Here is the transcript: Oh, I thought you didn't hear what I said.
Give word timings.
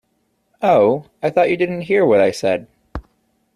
Oh, 0.63 1.05
I 1.21 1.29
thought 1.29 1.51
you 1.51 1.57
didn't 1.57 1.81
hear 1.81 2.03
what 2.03 2.21
I 2.21 2.31
said. 2.31 2.65